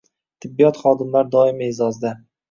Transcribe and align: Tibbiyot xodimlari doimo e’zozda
Tibbiyot 0.45 0.79
xodimlari 0.85 1.31
doimo 1.35 1.67
e’zozda 1.67 2.15